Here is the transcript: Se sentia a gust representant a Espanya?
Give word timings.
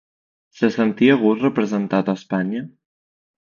Se 0.61 0.69
sentia 0.75 1.19
a 1.19 1.19
gust 1.25 1.47
representant 1.47 2.13
a 2.13 2.19
Espanya? 2.23 2.67